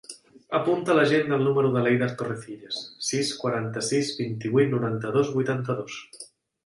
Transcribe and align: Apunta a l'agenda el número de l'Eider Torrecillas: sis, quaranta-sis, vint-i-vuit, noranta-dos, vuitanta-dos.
Apunta 0.59 0.93
a 0.93 0.95
l'agenda 0.99 1.37
el 1.37 1.43
número 1.47 1.69
de 1.75 1.83
l'Eider 1.87 2.07
Torrecillas: 2.21 2.79
sis, 3.09 3.31
quaranta-sis, 3.43 4.11
vint-i-vuit, 4.23 4.73
noranta-dos, 4.75 5.31
vuitanta-dos. 5.39 6.01